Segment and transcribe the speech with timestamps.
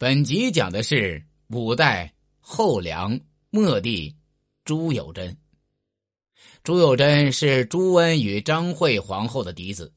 [0.00, 3.18] 本集讲的是五代后梁
[3.50, 4.14] 末帝
[4.64, 5.36] 朱友贞。
[6.62, 9.92] 朱友贞是朱温与张惠皇后的嫡子，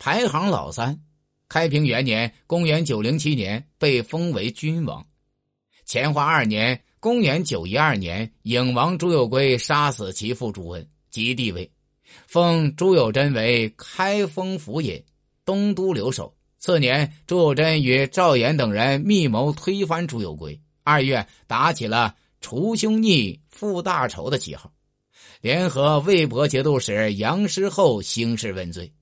[0.00, 1.00] 排行老三。
[1.48, 5.06] 开平元年（公元907年）被封为君王。
[5.86, 11.70] 乾化二年（公元912年），颖王朱友圭杀死其父朱温，即帝位，
[12.26, 15.00] 封朱友贞为开封府尹、
[15.44, 16.35] 东都留守。
[16.66, 20.60] 次年，朱友贞与赵岩等人密谋推翻朱友圭。
[20.82, 24.72] 二月，打起了除兄逆、复大仇的旗号，
[25.40, 28.92] 联合魏博节度使杨师厚兴师问罪。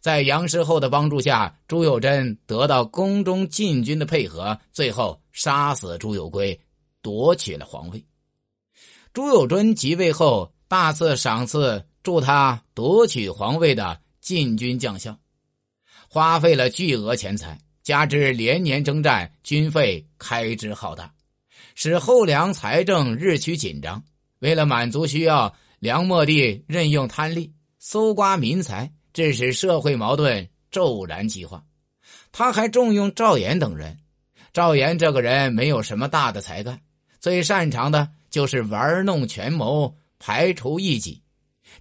[0.00, 6.58] 在杨师厚的帮助下，朱友贞得到宫中禁军的配合，最后杀死朱友圭，
[7.02, 8.02] 夺取了皇位。
[9.12, 15.14] 朱友贞即位后，大肆赏赐助他夺取皇位的禁军将校。
[16.14, 21.10] 花费了巨额钱财，加之连年征战，军费开支浩大，
[21.74, 24.04] 使后梁财政日趋紧张。
[24.40, 31.64] 为了满足需要，梁末帝任用贪吏，搜刮民财，致使社会矛盾骤然激化。
[32.30, 33.96] 他还重用赵岩等人。
[34.52, 36.78] 赵岩这个人没有什么大的才干，
[37.20, 41.22] 最擅长的就是玩弄权谋，排除异己，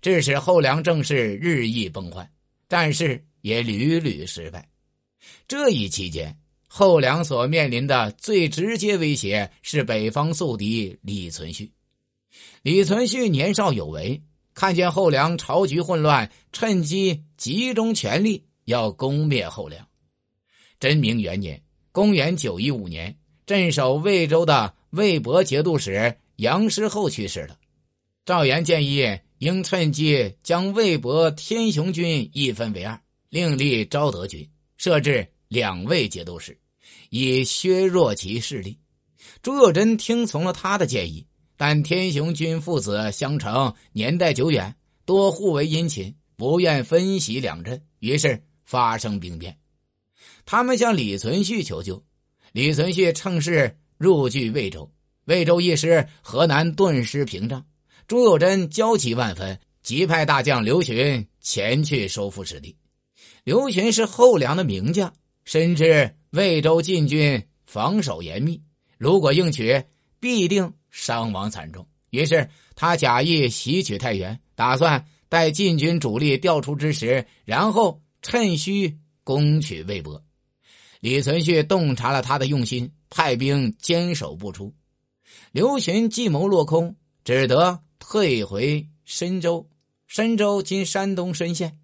[0.01, 2.31] 致使后梁政事日益崩坏，
[2.69, 3.21] 但是。
[3.41, 4.69] 也屡屡失败。
[5.47, 11.69] 这一期间，后梁所面临的最直接威胁是北方宿敌李存勖。
[12.61, 14.21] 李存勖年少有为，
[14.53, 19.85] 看见后梁朝局混乱，趁机集中权力要攻灭后梁。
[20.79, 27.57] 真明元年（公元915年），镇守魏州的魏博节度使杨师厚去世了。
[28.25, 32.99] 赵岩建议应趁机将魏博天雄军一分为二。
[33.31, 36.59] 另立昭德军，设置两位节度使，
[37.11, 38.77] 以削弱其势力。
[39.41, 49.57] 朱友贞听从了他的建议，但天雄军父子相承，年代久远，多互为姻亲，不愿分袭两镇，于是发生兵变。
[50.43, 52.03] 他们向李存勖求救，
[52.51, 54.91] 李存勖趁势入据魏州，
[55.23, 57.65] 魏州一失，河南顿时屏障。
[58.09, 62.75] 朱友贞焦急万分，急派大将刘询前去收复失地。
[63.43, 65.11] 刘询是后梁的名将，
[65.45, 68.61] 深知魏州禁军防守严密，
[68.99, 69.83] 如果硬取，
[70.19, 71.87] 必定伤亡惨重。
[72.11, 80.23] 于是他假意袭取太原，打算待禁军主力调出之时，然后趁虚攻取魏博。
[80.99, 84.71] 李存勖洞察了他的用心，派兵坚守不出。
[85.51, 89.67] 刘询计谋落空，只得退回深州。
[90.05, 91.80] 深州今山东莘县。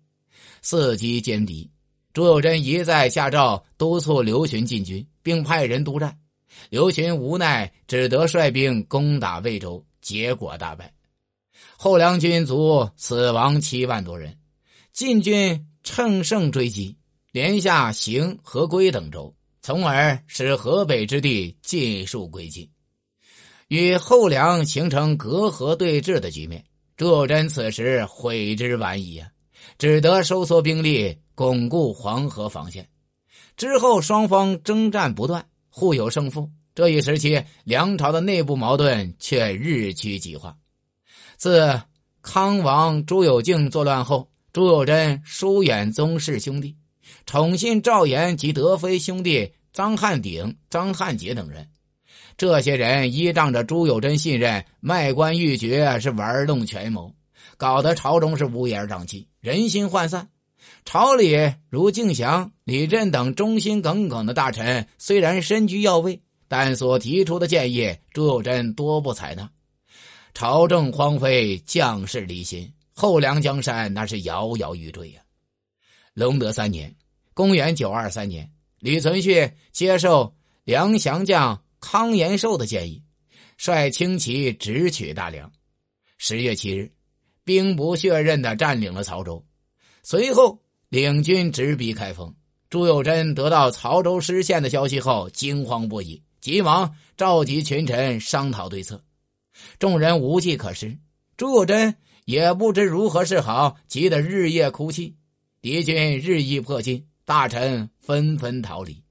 [0.63, 1.69] 伺机歼敌，
[2.13, 6.17] 朱友贞一再下诏督促刘询进军，并派人督战。
[6.69, 10.91] 刘询无奈，只得率兵攻打魏州，结果大败。
[11.77, 14.35] 后梁军卒死亡七万多人。
[14.91, 16.97] 晋军乘胜追击，
[17.31, 19.31] 连下邢、河归等州，
[19.61, 22.67] 从而使河北之地尽数归晋，
[23.67, 26.63] 与后梁形成隔河对峙的局面。
[26.95, 29.29] 朱友贞此时悔之晚矣啊！
[29.77, 32.87] 只得收缩兵力，巩固黄河防线。
[33.55, 36.49] 之后，双方征战不断，互有胜负。
[36.75, 40.55] 这一时期，梁朝的内部矛盾却日趋激化。
[41.37, 41.81] 自
[42.21, 46.75] 康王朱友敬作乱后，朱友贞疏远宗室兄弟，
[47.25, 51.67] 宠信赵岩及德妃兄弟张汉鼎、张汉杰等人。
[52.37, 57.11] 这些人依仗着朱友贞信任，卖官鬻爵，是玩弄权谋。
[57.55, 60.29] 搞得朝中是乌烟瘴气，人心涣散。
[60.83, 69.49] 朝里如敬祥、李振等忠心耿耿的大臣，虽然身居要位，但所提出的建议，朱友贞多不采纳。
[70.33, 75.21] 朝政荒废，将士离心，后梁江山那是摇摇欲坠呀。
[76.13, 76.93] 隆德三年
[77.33, 78.49] （公元923年），
[78.79, 83.01] 李存勖接受梁降将康延寿的建议，
[83.57, 85.51] 率轻骑直取大梁。
[86.17, 86.91] 十月七日。
[87.47, 89.41] 兵不血刃的占领了曹州，
[90.03, 90.59] 随后
[90.89, 92.35] 领军直逼开封。
[92.69, 99.01] 朱友贞得到曹州失陷的消息后，惊慌不已，急忙召集群臣商讨对策。
[99.79, 100.97] 众人无计可施，
[101.37, 101.95] 朱友贞
[102.25, 105.15] 也不知如何是好，急得日夜哭泣。
[105.61, 109.01] 敌军日益迫近，大臣纷纷逃离，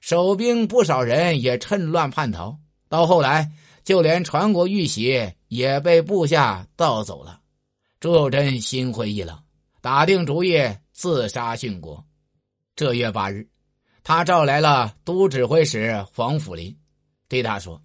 [0.00, 2.56] 守兵不少人也趁乱叛逃。
[2.88, 3.50] 到后来，
[3.82, 7.40] 就连传国玉玺也被部下盗走了。
[7.98, 9.42] 朱友贞心灰意冷，
[9.80, 10.58] 打定主意
[10.92, 12.04] 自杀殉国。
[12.74, 13.48] 这月八日，
[14.04, 16.78] 他召来了都指挥使黄甫林，
[17.26, 17.82] 对他说：“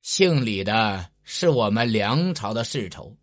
[0.00, 3.14] 姓李的是我们梁朝的世仇，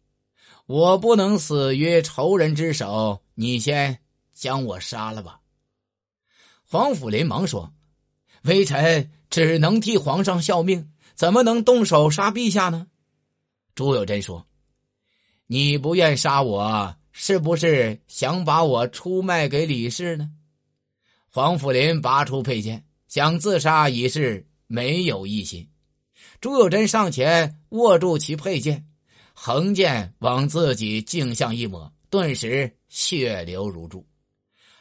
[0.67, 3.99] 我不能死于仇人之手，你先
[4.31, 5.41] 将我杀了吧。”
[6.63, 7.73] 黄甫林忙说
[8.45, 12.85] ：“微臣只能替皇上效命，怎么能动手杀陛下呢？”
[13.73, 14.45] 朱有贞说
[15.51, 20.29] ：“你不愿杀我，是不是想把我出卖给李氏呢？”
[21.25, 25.67] 黄甫林拔出佩剑，想自杀已是没有一心。
[26.39, 28.85] 朱有贞上前握住其佩剑，
[29.33, 34.05] 横剑往自己颈项一抹，顿时血流如注，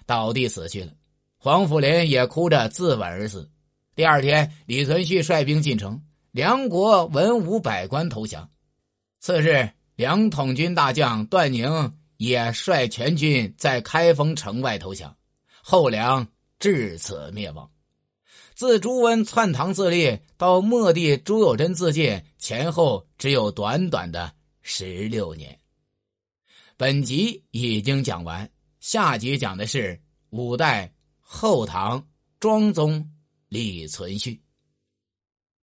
[0.04, 0.92] 倒地死去了。
[1.38, 3.50] 黄甫林也哭着自刎而死。
[3.94, 5.98] 第二天，李存勖率兵进城，
[6.30, 8.50] 梁国文武百官投降。
[9.18, 15.12] 次日，梁统军大将段宁也率全军在开封城外投降，
[15.60, 16.24] 后梁。
[16.60, 17.68] 至此灭亡。
[18.54, 25.58] 自朱温篡唐自立到末帝朱友贞自尽，前后只有短短的十六年。
[26.76, 28.48] 本集已经讲完，
[28.78, 30.00] 下集讲的是
[30.30, 32.04] 五代后唐
[32.38, 33.04] 庄宗
[33.48, 34.40] 李存勖。